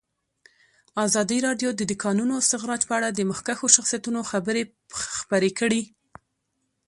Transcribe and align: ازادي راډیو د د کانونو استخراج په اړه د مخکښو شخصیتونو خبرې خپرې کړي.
ازادي 1.05 1.37
راډیو 1.47 1.69
د 1.75 1.81
د 1.91 1.93
کانونو 2.03 2.33
استخراج 2.41 2.81
په 2.87 2.93
اړه 2.99 3.09
د 3.11 3.19
مخکښو 3.31 3.67
شخصیتونو 3.75 4.19
خبرې 4.31 4.63
خپرې 5.19 5.51
کړي. 5.59 5.81